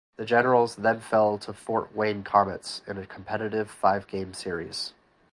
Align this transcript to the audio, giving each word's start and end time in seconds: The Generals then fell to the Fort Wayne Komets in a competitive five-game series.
The 0.17 0.25
Generals 0.25 0.77
then 0.77 0.99
fell 0.99 1.37
to 1.37 1.51
the 1.51 1.53
Fort 1.55 1.95
Wayne 1.95 2.23
Komets 2.23 2.81
in 2.87 2.97
a 2.97 3.05
competitive 3.05 3.69
five-game 3.69 4.33
series. 4.33 4.95